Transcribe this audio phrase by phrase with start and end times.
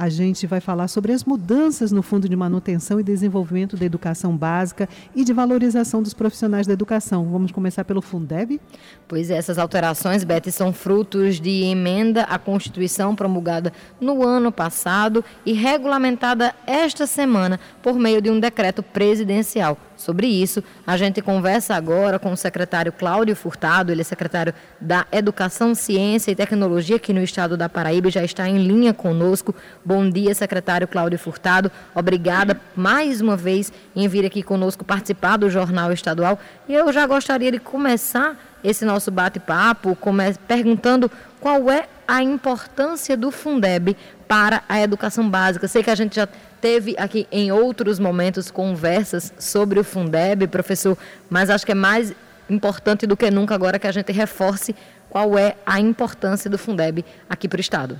[0.00, 4.34] a gente vai falar sobre as mudanças no Fundo de Manutenção e Desenvolvimento da Educação
[4.34, 7.26] Básica e de valorização dos profissionais da educação.
[7.26, 8.58] Vamos começar pelo Fundeb?
[9.06, 15.22] Pois é, essas alterações, Beth, são frutos de emenda à Constituição promulgada no ano passado
[15.44, 19.76] e regulamentada esta semana por meio de um decreto presidencial.
[20.00, 25.06] Sobre isso, a gente conversa agora com o secretário Cláudio Furtado, ele é secretário da
[25.12, 29.54] Educação, Ciência e Tecnologia aqui no estado da Paraíba e já está em linha conosco.
[29.90, 31.68] Bom dia, secretário Cláudio Furtado.
[31.92, 36.38] Obrigada mais uma vez em vir aqui conosco participar do Jornal Estadual.
[36.68, 39.98] E eu já gostaria de começar esse nosso bate-papo
[40.46, 43.96] perguntando qual é a importância do Fundeb
[44.28, 45.66] para a educação básica.
[45.66, 46.28] Sei que a gente já
[46.60, 50.96] teve aqui em outros momentos conversas sobre o Fundeb, professor,
[51.28, 52.14] mas acho que é mais
[52.48, 54.72] importante do que nunca agora que a gente reforce
[55.08, 57.98] qual é a importância do Fundeb aqui para o Estado.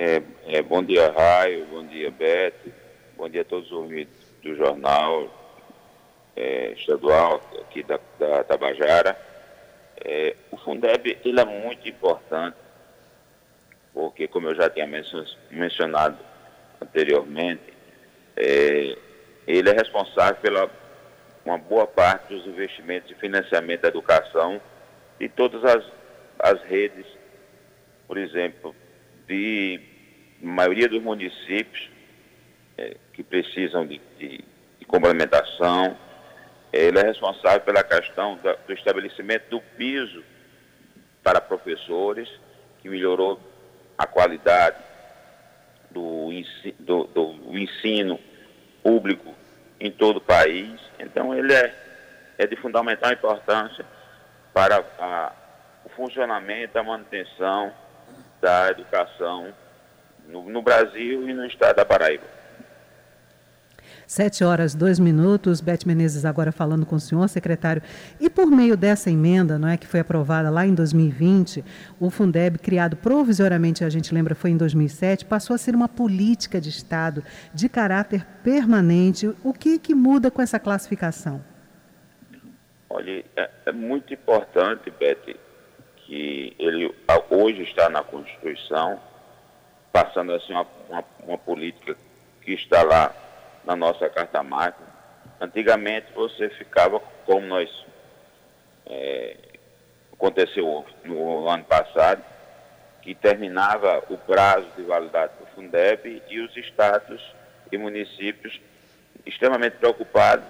[0.00, 2.72] É, é, bom dia, Raio, bom dia, Beto,
[3.16, 5.28] bom dia a todos os ouvintes do jornal
[6.36, 9.18] é, estadual aqui da, da Tabajara.
[10.04, 12.56] É, o Fundeb ele é muito importante,
[13.92, 14.86] porque, como eu já tinha
[15.50, 16.16] mencionado
[16.80, 17.74] anteriormente,
[18.36, 18.96] é,
[19.48, 20.70] ele é responsável pela
[21.44, 24.60] uma boa parte dos investimentos de financiamento da educação
[25.18, 25.84] de todas as,
[26.38, 27.04] as redes,
[28.06, 28.72] por exemplo,
[29.28, 29.97] de
[30.40, 31.90] maioria dos municípios
[32.76, 34.44] é, que precisam de, de,
[34.78, 35.96] de, complementação.
[36.72, 40.22] Ele é responsável pela questão da, do estabelecimento do piso
[41.22, 42.28] para professores,
[42.80, 43.40] que melhorou
[43.96, 44.76] a qualidade
[45.90, 46.30] do,
[46.78, 48.20] do, do ensino
[48.82, 49.34] público
[49.80, 50.80] em todo o país.
[50.98, 51.74] Então, ele é,
[52.38, 53.84] é de fundamental importância
[54.52, 55.32] para a,
[55.84, 57.72] o funcionamento, a manutenção
[58.40, 59.52] da educação
[60.28, 62.38] no, no Brasil e no estado da Paraíba.
[64.06, 65.60] Sete horas, dois minutos.
[65.60, 67.82] Beth Menezes agora falando com o senhor, secretário.
[68.18, 71.62] E por meio dessa emenda, não é, que foi aprovada lá em 2020,
[72.00, 76.58] o Fundeb, criado provisoriamente, a gente lembra, foi em 2007, passou a ser uma política
[76.58, 77.22] de Estado
[77.52, 79.30] de caráter permanente.
[79.44, 81.44] O que, que muda com essa classificação?
[82.88, 85.36] Olha, é, é muito importante, Beth,
[85.96, 86.94] que ele
[87.28, 88.98] hoje está na Constituição,
[90.02, 91.96] passando assim uma, uma, uma política
[92.42, 93.12] que está lá
[93.64, 94.86] na nossa carta magna.
[95.40, 97.68] Antigamente você ficava, como nós
[98.86, 99.36] é,
[100.12, 102.22] aconteceu no ano passado,
[103.02, 107.22] que terminava o prazo de validade do Fundeb e os estados
[107.72, 108.60] e municípios
[109.26, 110.46] extremamente preocupados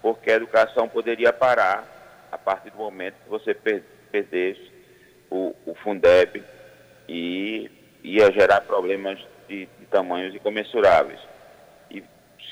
[0.00, 4.70] porque a educação poderia parar a partir do momento que você perdesse
[5.30, 6.44] o, o Fundeb
[7.08, 7.70] e
[8.04, 11.20] ia gerar problemas de, de tamanhos incomensuráveis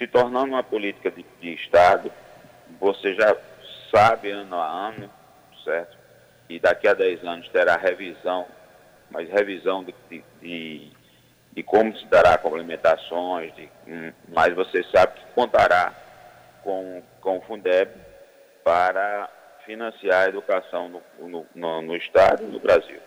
[0.02, 2.10] se tornando uma política de, de Estado,
[2.80, 3.36] você já
[3.94, 5.10] sabe ano a ano,
[5.64, 5.96] certo?
[6.48, 8.46] E daqui a 10 anos terá revisão,
[9.10, 9.94] mas revisão de,
[10.40, 10.90] de,
[11.52, 15.94] de como se dará complementações, de, hum, mas você sabe que contará
[16.62, 17.90] com, com o Fundeb
[18.64, 19.28] para
[19.64, 22.98] financiar a educação no, no, no, no Estado e no Brasil.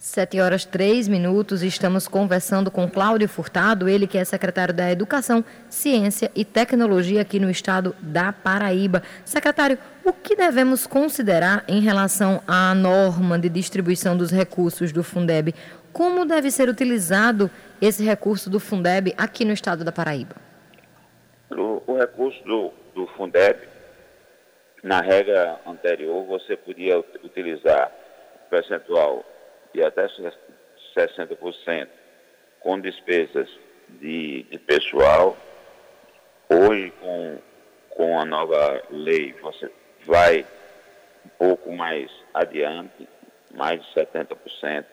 [0.00, 5.44] Sete horas três minutos, estamos conversando com Cláudio Furtado, ele que é secretário da Educação,
[5.68, 9.02] Ciência e Tecnologia aqui no estado da Paraíba.
[9.24, 15.52] Secretário, o que devemos considerar em relação à norma de distribuição dos recursos do Fundeb?
[15.92, 17.50] Como deve ser utilizado
[17.82, 20.36] esse recurso do Fundeb aqui no estado da Paraíba?
[21.50, 23.66] O, o recurso do, do Fundeb,
[24.80, 27.90] na regra anterior, você podia utilizar
[28.48, 29.24] percentual
[29.72, 30.06] de até
[30.96, 31.88] 60%
[32.60, 33.48] com despesas
[33.88, 35.36] de, de pessoal.
[36.48, 37.38] Hoje, com,
[37.90, 39.70] com a nova lei, você
[40.04, 40.46] vai
[41.24, 43.08] um pouco mais adiante,
[43.54, 44.84] mais de 70%,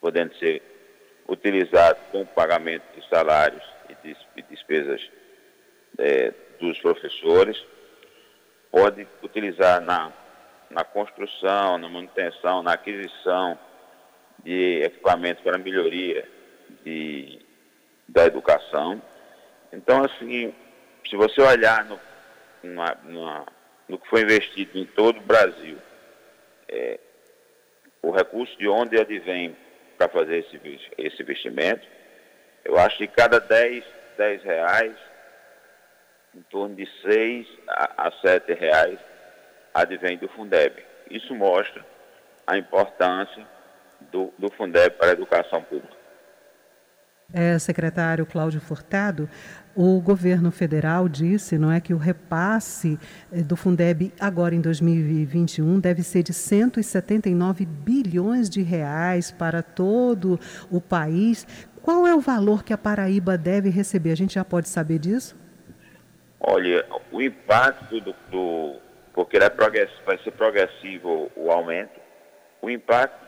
[0.00, 0.62] podendo ser
[1.28, 3.62] utilizado com pagamento de salários
[4.36, 5.00] e despesas
[5.98, 7.62] é, dos professores.
[8.70, 10.12] Pode utilizar na
[10.70, 13.58] na construção, na manutenção, na aquisição
[14.44, 16.26] de equipamentos para melhoria
[16.84, 17.40] de,
[18.08, 19.02] da educação.
[19.72, 20.54] Então, assim,
[21.08, 22.00] se você olhar no,
[22.62, 23.46] numa, numa,
[23.88, 25.76] no que foi investido em todo o Brasil,
[26.68, 26.98] é,
[28.02, 29.56] o recurso de onde advém
[29.98, 31.86] para fazer esse, esse investimento,
[32.64, 33.84] eu acho que cada 10,
[34.16, 34.96] 10 reais,
[36.34, 38.98] em torno de 6 a, a 7 reais,
[39.74, 40.82] advém do Fundeb.
[41.10, 41.84] Isso mostra
[42.46, 43.46] a importância
[44.12, 46.00] do, do Fundeb para a educação pública.
[47.32, 49.28] É, secretário Cláudio Furtado,
[49.76, 52.98] o governo federal disse, não é, que o repasse
[53.32, 60.40] eh, do Fundeb agora em 2021 deve ser de 179 bilhões de reais para todo
[60.68, 61.46] o país.
[61.82, 64.10] Qual é o valor que a Paraíba deve receber?
[64.10, 65.38] A gente já pode saber disso?
[66.40, 68.76] Olha, o impacto do, do
[69.20, 72.00] porque é vai ser progressivo o aumento,
[72.62, 73.20] o impacto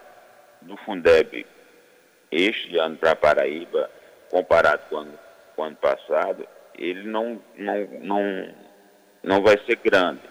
[0.63, 1.47] do Fundeb
[2.31, 3.91] este ano para Paraíba,
[4.31, 5.19] comparado com o ano,
[5.55, 8.55] com o ano passado, ele não, não, não,
[9.23, 10.23] não vai ser grande,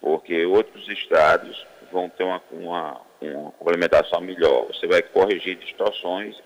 [0.00, 4.68] porque outros estados vão ter uma, uma, uma complementação melhor.
[4.68, 6.40] Você vai corrigir distorções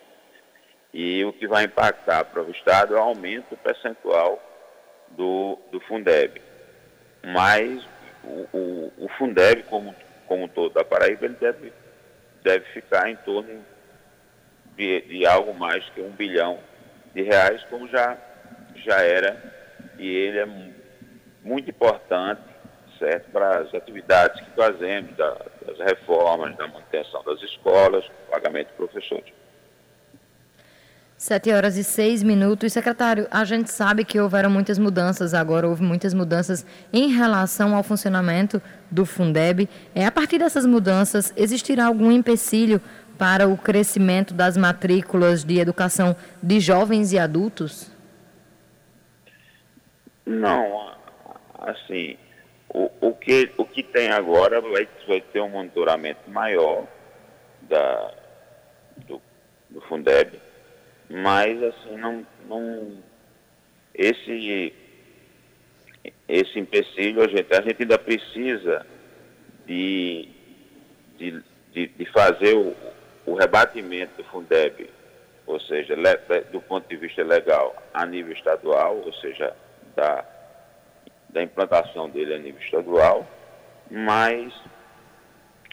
[0.95, 4.43] e o que vai impactar para o Estado é o aumento percentual
[5.09, 6.41] do, do Fundeb.
[7.23, 7.87] Mas
[8.25, 9.95] o, o, o Fundeb, como,
[10.27, 11.73] como todo da Paraíba, ele deve,
[12.43, 13.65] deve ficar em torno
[14.77, 16.59] de, de algo mais que um bilhão
[17.15, 18.17] de reais, como já,
[18.77, 19.37] já era,
[19.99, 20.47] e ele é
[21.43, 22.43] muito importante,
[22.99, 25.37] certo, para as atividades que fazemos, da,
[25.67, 29.33] das reformas, da manutenção das escolas, pagamento de professores.
[31.19, 32.73] Sete horas e seis minutos.
[32.73, 37.83] Secretário, a gente sabe que houveram muitas mudanças agora, houve muitas mudanças em relação ao
[37.83, 39.69] funcionamento do Fundeb.
[39.97, 42.81] É, a partir dessas mudanças, existirá algum empecilho
[43.19, 47.91] para o crescimento das matrículas de educação de jovens e adultos?
[50.25, 50.95] Não,
[51.59, 52.17] assim,
[52.69, 56.87] o, o, que, o que tem agora vai, vai ter um monitoramento maior
[57.63, 58.15] da,
[58.99, 59.21] do,
[59.69, 60.47] do Fundeb
[61.11, 63.03] mas assim não, não
[63.95, 64.73] esse
[66.29, 68.87] esse empecilho a gente, a gente ainda precisa
[69.67, 70.29] de,
[71.17, 72.77] de, de, de fazer o,
[73.27, 74.91] o rebatimento do Fundeb,
[75.47, 79.55] ou seja, le, do ponto de vista legal a nível estadual, ou seja,
[79.97, 80.25] da,
[81.31, 83.27] da implantação dele a nível estadual,
[83.91, 84.53] mas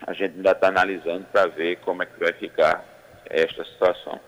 [0.07, 2.83] a gente ainda está analisando para ver como é que vai ficar
[3.29, 4.19] esta situação.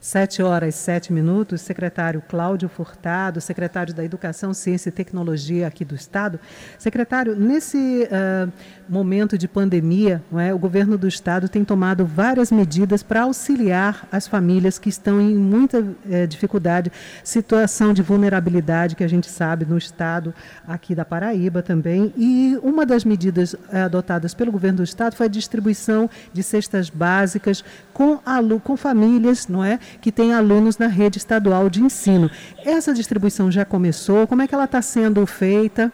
[0.00, 5.84] Sete horas e sete minutos, secretário Cláudio Furtado, secretário da Educação, Ciência e Tecnologia aqui
[5.84, 6.38] do Estado.
[6.78, 8.52] Secretário, nesse uh,
[8.88, 14.28] momento de pandemia, é, o governo do Estado tem tomado várias medidas para auxiliar as
[14.28, 16.92] famílias que estão em muita uh, dificuldade,
[17.24, 20.32] situação de vulnerabilidade que a gente sabe no Estado
[20.64, 22.14] aqui da Paraíba também.
[22.16, 26.88] E uma das medidas uh, adotadas pelo governo do Estado foi a distribuição de cestas
[26.88, 28.20] básicas com,
[28.62, 29.80] com famílias, não é?
[30.00, 32.30] Que tem alunos na rede estadual de ensino.
[32.64, 34.26] Essa distribuição já começou?
[34.26, 35.92] Como é que ela está sendo feita?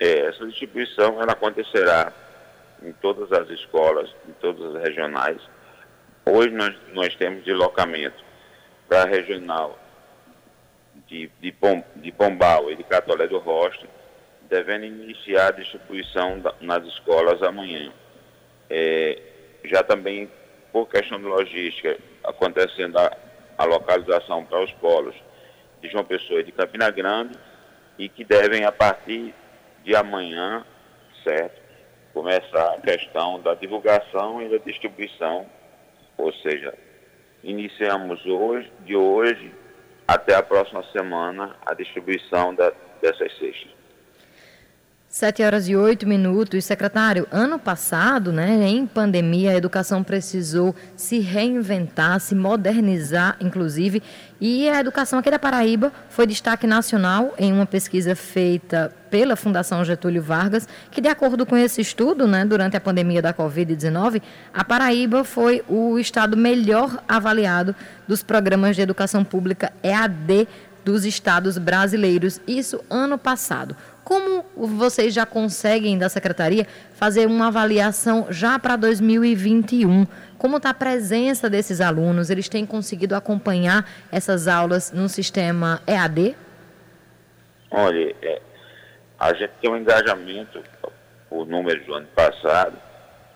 [0.00, 2.12] É, essa distribuição ela acontecerá
[2.82, 5.40] em todas as escolas, em todas as regionais.
[6.24, 8.22] Hoje nós, nós temos deslocamento
[8.88, 9.78] para a regional
[11.06, 13.86] de, de, Pom, de Pombal e de Catolé do Rosto,
[14.48, 17.90] devendo iniciar a distribuição da, nas escolas amanhã.
[18.70, 19.20] É,
[19.64, 20.30] já também,
[20.72, 23.16] por questão de logística, acontecendo a,
[23.56, 25.14] a localização para os polos
[25.80, 27.38] de João Pessoa e de Campina Grande
[27.98, 29.34] e que devem, a partir
[29.84, 30.64] de amanhã,
[31.24, 31.60] certo,
[32.12, 35.46] começar a questão da divulgação e da distribuição,
[36.16, 36.74] ou seja,
[37.42, 39.54] iniciamos hoje, de hoje
[40.06, 43.77] até a próxima semana, a distribuição da, dessas cestas.
[45.10, 46.66] Sete horas e oito minutos.
[46.66, 54.02] Secretário, ano passado, né, em pandemia, a educação precisou se reinventar, se modernizar, inclusive,
[54.38, 59.82] e a educação aqui da Paraíba foi destaque nacional em uma pesquisa feita pela Fundação
[59.82, 64.20] Getúlio Vargas, que, de acordo com esse estudo, né, durante a pandemia da Covid-19,
[64.52, 67.74] a Paraíba foi o estado melhor avaliado
[68.06, 70.46] dos programas de educação pública EAD
[70.84, 73.76] dos estados brasileiros, isso ano passado.
[74.08, 80.06] Como vocês já conseguem da secretaria fazer uma avaliação já para 2021?
[80.38, 82.30] Como está a presença desses alunos?
[82.30, 86.34] Eles têm conseguido acompanhar essas aulas no sistema EAD?
[87.70, 88.40] Olha, é,
[89.18, 90.64] a gente tem um engajamento,
[91.28, 92.78] por números do ano passado,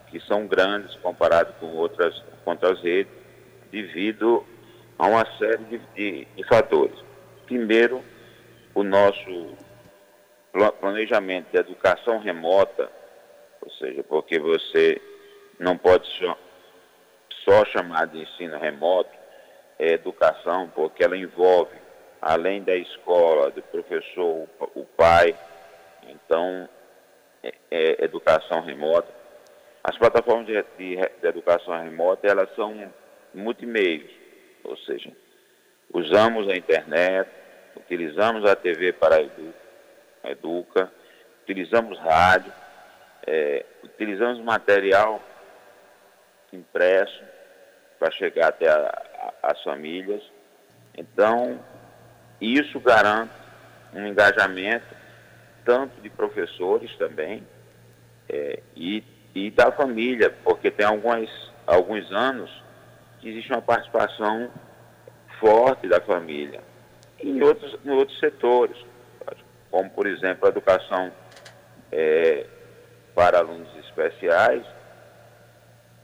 [0.07, 3.13] que são grandes comparado com outras, com outras redes,
[3.71, 4.43] devido
[4.99, 6.97] a uma série de, de, de fatores.
[7.45, 8.03] Primeiro,
[8.75, 9.55] o nosso
[10.53, 12.91] planejamento de educação remota,
[13.61, 15.01] ou seja, porque você
[15.59, 16.39] não pode só,
[17.45, 19.11] só chamar de ensino remoto,
[19.79, 21.77] é educação, porque ela envolve,
[22.21, 25.35] além da escola, do professor, o pai,
[26.09, 26.69] então,
[27.43, 29.09] é, é educação remota.
[29.83, 32.93] As plataformas de, de, de educação remota, elas são
[33.35, 34.11] multimeios,
[34.63, 35.11] ou seja,
[35.93, 37.29] usamos a internet,
[37.77, 39.23] utilizamos a TV para
[40.23, 40.91] a educa,
[41.43, 42.53] utilizamos rádio,
[43.27, 45.21] é, utilizamos material
[46.53, 47.23] impresso
[47.99, 50.23] para chegar até a, a, as famílias.
[50.97, 51.59] Então,
[52.41, 53.33] isso garante
[53.95, 55.03] um engajamento
[55.65, 57.47] tanto de professores também
[58.29, 61.31] é, e, e da família, porque tem algumas,
[61.67, 62.51] alguns anos
[63.21, 64.51] que existe uma participação
[65.39, 66.61] forte da família.
[67.21, 68.77] Em outros, em outros setores,
[69.73, 71.11] como por exemplo a educação
[71.91, 72.47] é,
[73.15, 74.65] para alunos especiais,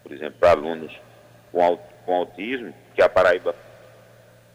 [0.03, 0.99] por exemplo, para alunos
[1.53, 3.55] com, com autismo, que a Paraíba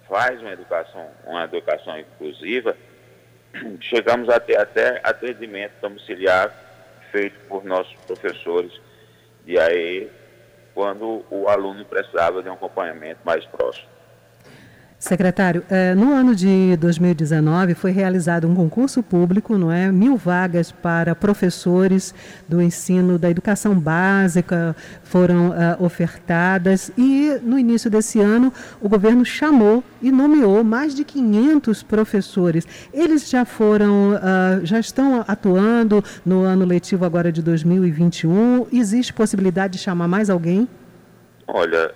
[0.10, 2.76] faz uma educação, uma educação inclusiva,
[3.80, 6.52] chegamos a ter até atendimento domiciliar
[7.12, 8.74] feito por nossos professores
[9.46, 10.12] de AE
[10.74, 13.93] quando o aluno precisava de um acompanhamento mais próximo.
[15.04, 19.92] Secretário, eh, no ano de 2019 foi realizado um concurso público, não é?
[19.92, 22.16] Mil vagas para professores
[22.48, 29.26] do ensino da educação básica foram uh, ofertadas e no início desse ano o governo
[29.26, 32.66] chamou e nomeou mais de 500 professores.
[32.94, 38.68] Eles já foram, uh, já estão atuando no ano letivo agora de 2021.
[38.72, 40.66] Existe possibilidade de chamar mais alguém?
[41.46, 41.94] Olha,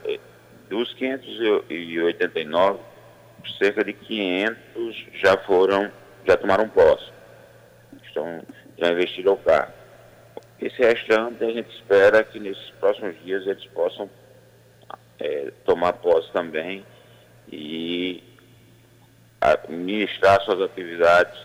[0.70, 2.97] dos 589
[3.58, 5.92] cerca de 500 já foram,
[6.26, 7.12] já tomaram posse.
[8.04, 8.42] Estão,
[8.78, 9.74] já investiram o carro.
[10.60, 14.10] Esse restante a gente espera que nesses próximos dias eles possam
[15.20, 16.86] é, tomar posse também
[17.52, 18.24] e
[19.40, 21.40] administrar suas atividades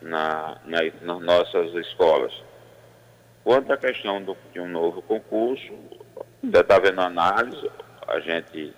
[0.00, 2.32] na, na, nas nossas escolas.
[3.44, 5.72] Quanto à questão do, de um novo concurso,
[6.42, 7.70] ainda está vendo análise,
[8.06, 8.74] a gente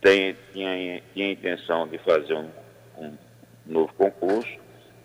[0.00, 2.50] tem, tinha, tinha intenção de fazer um,
[2.98, 3.12] um
[3.66, 4.58] novo concurso,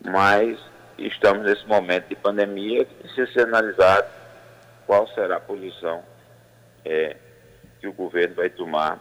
[0.03, 0.59] mas
[0.97, 4.07] estamos nesse momento de pandemia e precisa ser analisado
[4.85, 6.03] qual será a posição
[6.85, 7.15] é,
[7.79, 9.00] que o governo vai tomar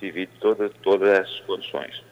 [0.00, 2.02] devido a todas, todas essas condições.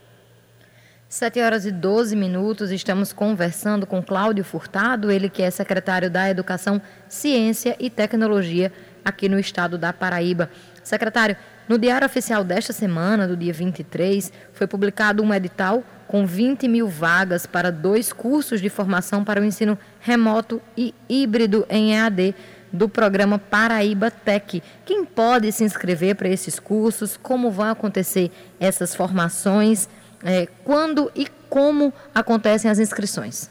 [1.08, 6.28] 7 horas e 12 minutos, estamos conversando com Cláudio Furtado, ele que é secretário da
[6.28, 8.72] Educação, Ciência e Tecnologia
[9.04, 10.50] aqui no estado da Paraíba.
[10.82, 11.36] Secretário,
[11.68, 16.86] no Diário Oficial desta semana, do dia 23, foi publicado um edital com 20 mil
[16.86, 22.34] vagas para dois cursos de formação para o ensino remoto e híbrido em EAD
[22.70, 24.62] do programa Paraíba Tech.
[24.84, 27.16] Quem pode se inscrever para esses cursos?
[27.16, 28.30] Como vão acontecer
[28.60, 29.88] essas formações?
[30.22, 33.50] É, quando e como acontecem as inscrições?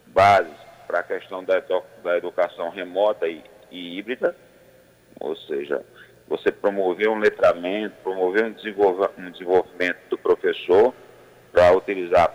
[0.08, 0.56] bases
[0.88, 1.62] para a questão da,
[2.04, 4.36] da educação remota e, e híbrida,
[5.20, 5.84] ou seja,
[6.34, 10.92] você promover um letramento, promover um, desenvolvimento do professor
[11.52, 12.34] para utilizar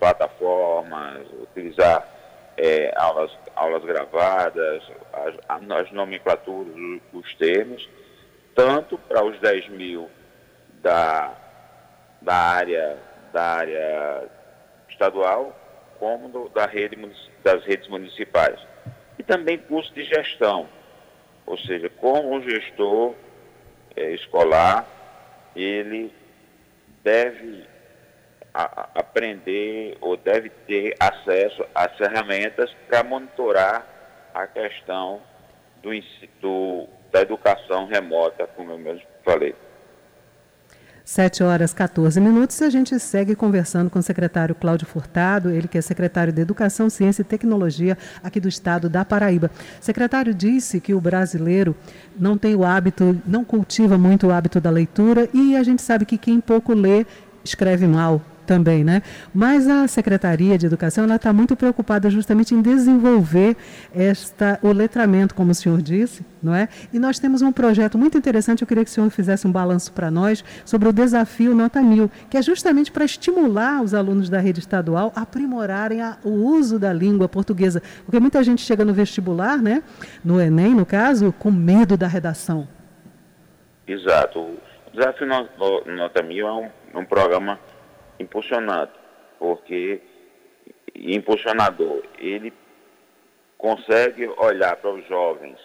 [0.00, 2.04] plataformas, utilizar
[2.56, 4.82] é, aulas, aulas gravadas,
[5.12, 6.74] as, as nomenclaturas,
[7.12, 7.88] os termos,
[8.52, 10.10] tanto para os 10 mil
[10.82, 11.32] da,
[12.20, 12.98] da, área,
[13.32, 14.28] da área
[14.88, 15.56] estadual,
[16.00, 16.96] como do, da rede,
[17.44, 18.58] das redes municipais.
[19.16, 20.68] E também curso de gestão
[21.46, 23.14] ou seja, como o gestor
[23.96, 24.86] é, escolar,
[25.54, 26.12] ele
[27.02, 27.64] deve
[28.54, 33.86] a, aprender ou deve ter acesso às ferramentas para monitorar
[34.34, 35.20] a questão
[35.82, 35.90] do,
[36.40, 39.54] do, da educação remota, como eu mesmo falei.
[41.10, 45.66] 7 horas 14 minutos e a gente segue conversando com o secretário Cláudio Furtado, ele
[45.66, 49.50] que é secretário de Educação, Ciência e Tecnologia aqui do estado da Paraíba.
[49.80, 51.74] O secretário disse que o brasileiro
[52.16, 56.04] não tem o hábito, não cultiva muito o hábito da leitura e a gente sabe
[56.04, 57.04] que quem pouco lê
[57.42, 59.00] escreve mal também, né?
[59.32, 63.56] Mas a Secretaria de Educação ela está muito preocupada justamente em desenvolver
[63.94, 66.68] esta o letramento, como o senhor disse, não é?
[66.92, 68.62] E nós temos um projeto muito interessante.
[68.62, 72.10] Eu queria que o senhor fizesse um balanço para nós sobre o desafio Nota Mil,
[72.28, 76.76] que é justamente para estimular os alunos da rede estadual a aprimorarem a, o uso
[76.76, 79.80] da língua portuguesa, porque muita gente chega no vestibular, né?
[80.24, 82.66] No Enem, no caso, com medo da redação.
[83.86, 84.40] Exato.
[84.40, 84.58] O
[84.92, 85.28] Desafio
[85.86, 87.60] Nota Mil é um, é um programa
[88.20, 88.92] impulsionado,
[89.38, 90.00] porque
[90.94, 92.52] impulsionador, ele
[93.56, 95.58] consegue olhar para os jovens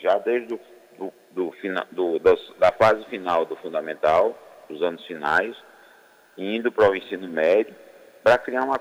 [0.00, 0.60] já desde o
[0.98, 1.54] do, do,
[1.90, 4.36] do, do, da fase final do fundamental,
[4.68, 5.56] dos anos finais,
[6.36, 7.74] indo para o ensino médio,
[8.22, 8.80] para criar uma,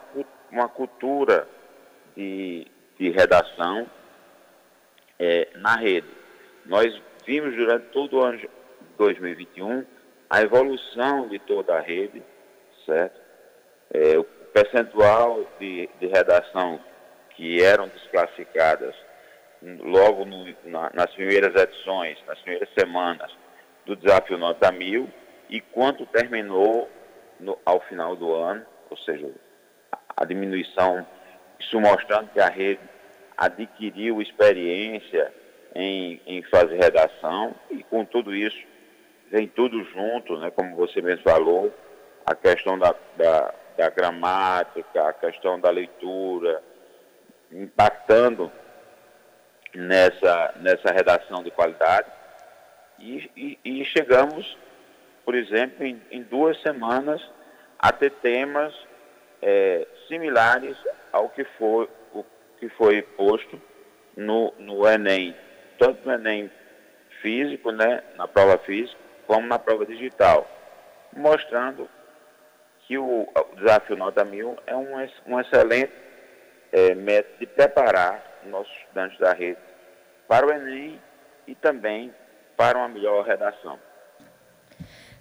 [0.51, 1.47] uma cultura
[2.15, 3.89] de, de redação
[5.17, 6.07] é, na rede.
[6.65, 8.39] Nós vimos durante todo o ano
[8.97, 9.85] 2021
[10.29, 12.21] a evolução de toda a rede,
[12.89, 13.19] certo?
[13.93, 16.79] É, o percentual de, de redação
[17.35, 18.95] que eram desclassificadas
[19.61, 23.31] logo no, na, nas primeiras edições, nas primeiras semanas
[23.85, 25.09] do Desafio Nota Mil
[25.49, 26.89] e quanto terminou
[27.39, 29.29] no, ao final do ano, ou seja,
[30.15, 31.05] a diminuição,
[31.59, 32.81] isso mostrando que a rede
[33.37, 35.33] adquiriu experiência
[35.75, 38.67] em, em fazer redação e com tudo isso
[39.31, 41.71] vem tudo junto, né, como você mesmo falou,
[42.25, 46.61] a questão da, da, da gramática, a questão da leitura,
[47.51, 48.51] impactando
[49.73, 52.07] nessa, nessa redação de qualidade.
[52.99, 54.57] E, e, e chegamos,
[55.25, 57.21] por exemplo, em, em, duas semanas
[57.77, 58.73] a ter temas
[59.41, 60.77] é, similares
[61.11, 62.25] ao que foi, o
[62.59, 63.61] que foi posto
[64.15, 65.35] no, no Enem,
[65.77, 66.51] tanto no Enem
[67.21, 70.49] físico, né, na prova física, como na prova digital,
[71.15, 71.89] mostrando
[72.89, 74.87] que o, o desafio Nota Mil é um,
[75.27, 75.93] um excelente
[76.71, 79.59] é, método de preparar nossos estudantes da rede
[80.27, 80.99] para o Enem
[81.45, 82.11] e também
[82.57, 83.77] para uma melhor redação.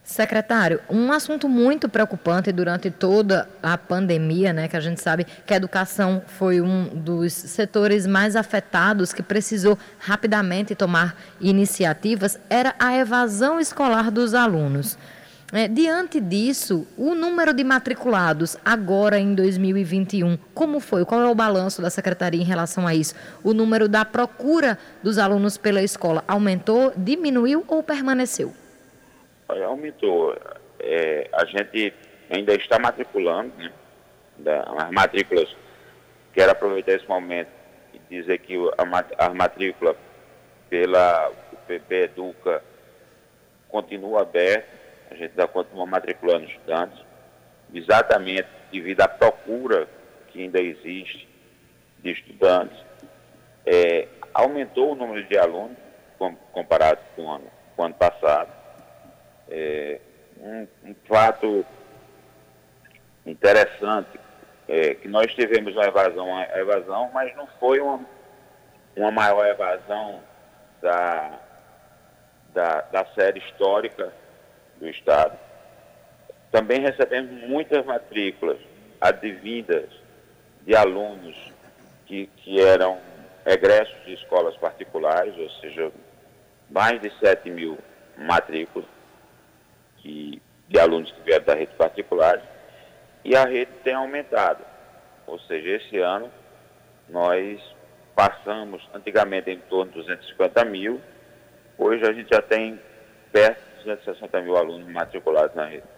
[0.02, 5.52] Secretário, um assunto muito preocupante durante toda a pandemia, né, que a gente sabe que
[5.52, 12.96] a educação foi um dos setores mais afetados que precisou rapidamente tomar iniciativas, era a
[12.96, 14.96] evasão escolar dos alunos.
[15.50, 21.06] É, diante disso, o número de matriculados agora em 2021, como foi?
[21.06, 23.14] Qual é o balanço da secretaria em relação a isso?
[23.42, 28.52] O número da procura dos alunos pela escola aumentou, diminuiu ou permaneceu?
[29.48, 30.36] Aumentou.
[30.80, 31.94] É, a gente
[32.28, 33.50] ainda está matriculando,
[34.38, 34.64] né?
[34.76, 35.48] as matrículas,
[36.34, 37.48] quero aproveitar esse momento
[37.94, 39.96] e dizer que a, matrícula
[40.68, 41.32] pela
[41.66, 42.62] PP Educa
[43.70, 44.77] continua aberta
[45.10, 46.98] a gente ainda continua matriculando estudantes,
[47.72, 49.88] exatamente devido à procura
[50.28, 51.28] que ainda existe
[51.98, 52.78] de estudantes.
[53.66, 55.76] É, aumentou o número de alunos
[56.18, 58.50] com, comparado com o ano, com o ano passado.
[59.48, 60.00] É,
[60.40, 61.64] um, um, fato
[63.26, 64.20] interessante
[64.68, 68.00] é que nós tivemos uma evasão, uma evasão, mas não foi uma,
[68.94, 70.20] uma maior evasão
[70.80, 71.40] da,
[72.52, 74.12] da, da série histórica
[74.78, 75.38] do Estado.
[76.50, 78.58] Também recebemos muitas matrículas
[79.00, 79.88] advindas
[80.62, 81.36] de alunos
[82.06, 82.98] que, que eram
[83.44, 85.90] egressos de escolas particulares, ou seja,
[86.70, 87.78] mais de 7 mil
[88.16, 88.88] matrículas
[89.98, 92.42] que, de alunos que vieram da rede particular,
[93.24, 94.64] e a rede tem aumentado.
[95.26, 96.30] Ou seja, esse ano
[97.08, 97.60] nós
[98.14, 101.00] passamos antigamente em torno de 250 mil,
[101.76, 102.80] hoje a gente já tem
[103.32, 105.97] perto 260 mil alunos matriculados na rede.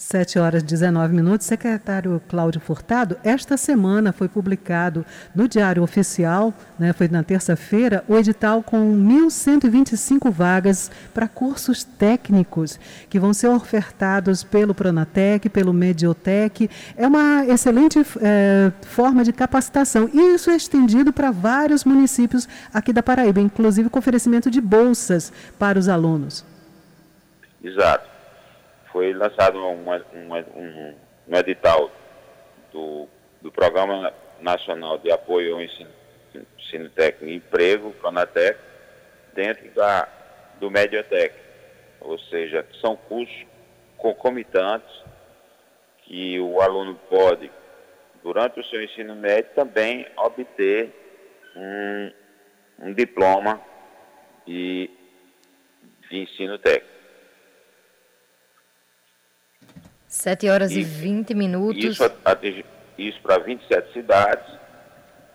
[0.00, 1.46] 7 horas e 19 minutos.
[1.46, 8.16] Secretário Cláudio Furtado, esta semana foi publicado no Diário Oficial, né, foi na terça-feira, o
[8.16, 16.70] edital com 1.125 vagas para cursos técnicos que vão ser ofertados pelo Pronatec, pelo Mediotec.
[16.96, 22.90] É uma excelente é, forma de capacitação e isso é estendido para vários municípios aqui
[22.90, 26.42] da Paraíba, inclusive com oferecimento de bolsas para os alunos.
[27.62, 28.19] Exato
[28.92, 30.94] foi lançado um, um,
[31.28, 31.90] um edital
[32.72, 33.08] do,
[33.40, 35.90] do Programa Nacional de Apoio ao Ensino,
[36.58, 38.58] ensino Técnico e Emprego, Pronatec,
[39.34, 40.08] dentro da,
[40.58, 41.34] do Mediotec.
[42.00, 43.46] ou seja, são cursos
[43.96, 44.90] concomitantes
[46.04, 47.50] que o aluno pode,
[48.22, 50.92] durante o seu ensino médio, também obter
[51.54, 52.12] um,
[52.80, 53.60] um diploma
[54.46, 54.90] de,
[56.08, 56.99] de ensino técnico.
[60.20, 61.82] 7 horas e, e 20 minutos.
[61.82, 62.12] Isso,
[62.98, 64.46] isso para 27 cidades,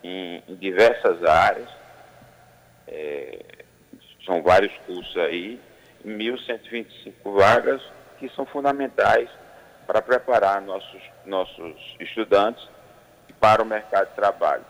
[0.03, 1.69] em, em diversas áreas.
[2.87, 3.39] É,
[4.25, 5.59] são vários cursos aí,
[6.05, 7.81] 1.125 vagas
[8.19, 9.29] que são fundamentais
[9.87, 12.67] para preparar nossos, nossos estudantes
[13.39, 14.65] para o mercado de trabalho.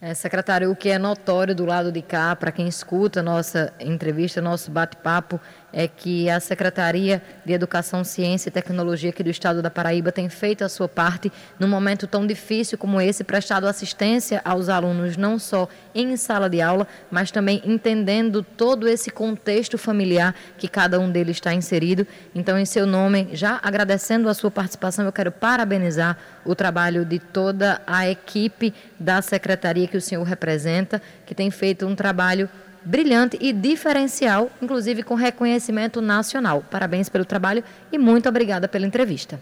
[0.00, 4.42] É, secretário, o que é notório do lado de cá, para quem escuta nossa entrevista,
[4.42, 5.40] nosso bate-papo,
[5.76, 10.26] é que a Secretaria de Educação, Ciência e Tecnologia aqui do Estado da Paraíba tem
[10.26, 15.38] feito a sua parte num momento tão difícil como esse, prestado assistência aos alunos, não
[15.38, 21.10] só em sala de aula, mas também entendendo todo esse contexto familiar que cada um
[21.10, 22.06] deles está inserido.
[22.34, 27.18] Então, em seu nome, já agradecendo a sua participação, eu quero parabenizar o trabalho de
[27.18, 32.48] toda a equipe da secretaria que o senhor representa, que tem feito um trabalho
[32.86, 36.62] brilhante e diferencial, inclusive com reconhecimento nacional.
[36.70, 39.40] Parabéns pelo trabalho e muito obrigada pela entrevista.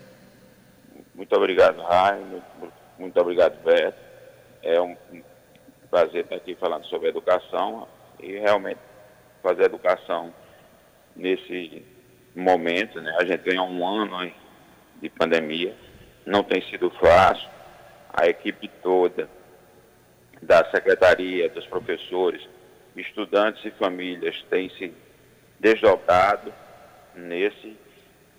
[1.14, 2.24] Muito obrigado, Rai.
[2.98, 3.98] Muito, obrigado, Beto.
[4.62, 4.96] É um
[5.90, 7.86] prazer estar aqui falando sobre educação
[8.18, 8.80] e realmente
[9.42, 10.32] fazer educação
[11.14, 11.84] nesse
[12.34, 13.00] momento.
[13.00, 13.14] Né?
[13.20, 14.32] A gente ganhou um ano
[15.02, 15.76] de pandemia,
[16.24, 17.48] não tem sido fácil.
[18.10, 19.28] A equipe toda
[20.40, 22.42] da secretaria, dos professores,
[22.96, 24.94] estudantes e famílias têm se
[25.58, 26.52] desdobrado
[27.14, 27.76] nesse,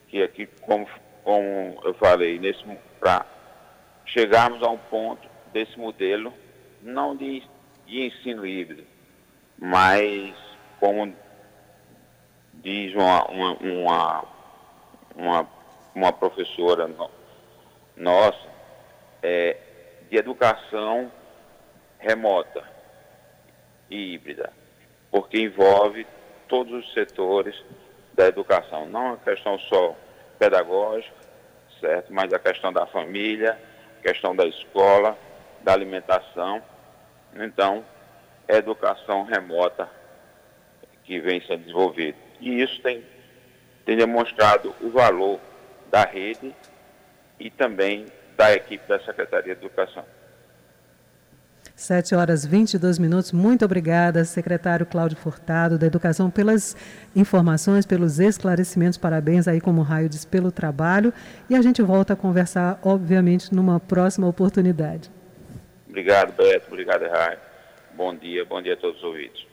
[0.08, 0.88] que aqui, como,
[1.24, 2.63] como eu falei, nesse
[3.00, 3.26] para
[4.06, 6.34] chegarmos a um ponto desse modelo,
[6.82, 7.44] não de,
[7.86, 8.84] de ensino híbrido,
[9.58, 10.36] mas
[10.80, 11.15] como
[12.54, 14.26] diz uma, uma, uma,
[15.15, 15.50] uma,
[15.94, 17.10] uma professora no,
[17.96, 18.48] nossa,
[19.24, 19.58] é,
[20.10, 21.12] de educação
[22.00, 22.75] remota
[23.89, 24.52] e híbrida,
[25.12, 26.06] porque envolve
[26.48, 27.56] todos os setores
[28.13, 29.95] da educação, não a questão só
[30.39, 31.13] pedagógica,
[31.80, 33.60] certo, mas a questão da família,
[34.02, 35.17] questão da escola,
[35.62, 36.62] da alimentação.
[37.36, 37.84] Então,
[38.48, 39.89] educação remota
[41.04, 42.17] que vem sendo desenvolvida.
[42.39, 43.04] E isso tem,
[43.86, 45.39] tem demonstrado o valor
[45.89, 46.54] da rede
[47.39, 50.06] e também da equipe da Secretaria de Educação.
[51.76, 53.34] 7 horas 22 minutos.
[53.34, 56.76] Muito obrigada, secretário Cláudio Furtado, da Educação, pelas
[57.14, 58.98] informações, pelos esclarecimentos.
[58.98, 61.14] Parabéns aí, como Raio diz, pelo trabalho.
[61.50, 65.12] E a gente volta a conversar, obviamente, numa próxima oportunidade.
[65.90, 66.68] Obrigado, Beto.
[66.70, 67.40] Obrigado, Raio.
[67.94, 69.46] Bom dia, bom dia a todos os ouvintes.